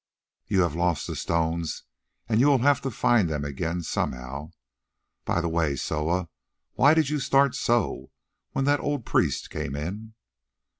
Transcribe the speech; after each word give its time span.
"You 0.47 0.61
have 0.61 0.73
lost 0.73 1.05
the 1.05 1.15
stones 1.15 1.83
and 2.27 2.39
you 2.39 2.47
will 2.47 2.57
have 2.57 2.81
to 2.81 2.89
find 2.89 3.29
them 3.29 3.45
again 3.45 3.83
somehow. 3.83 4.49
By 5.25 5.41
the 5.41 5.47
way, 5.47 5.75
Soa, 5.75 6.27
why 6.73 6.95
did 6.95 7.09
you 7.09 7.19
start 7.19 7.53
so 7.53 8.09
when 8.51 8.65
the 8.65 8.79
old 8.79 9.05
priest 9.05 9.51
came 9.51 9.75
in?" 9.75 10.15